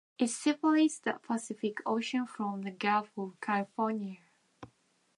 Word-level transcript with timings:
It 0.17 0.31
separates 0.31 0.97
the 0.97 1.19
Pacific 1.21 1.77
Ocean 1.85 2.25
from 2.25 2.63
the 2.63 2.71
Gulf 2.71 3.11
of 3.19 3.39
California. 3.39 4.17